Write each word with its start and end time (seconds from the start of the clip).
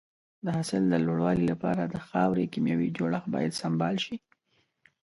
د 0.45 0.47
حاصل 0.57 0.83
د 0.89 0.93
لوړوالي 1.05 1.45
لپاره 1.51 1.83
د 1.85 1.95
خاورې 2.07 2.45
کيمیاوي 2.53 2.89
جوړښت 2.97 3.27
باید 3.35 3.59
سمبال 3.61 3.95
شي. 4.05 4.15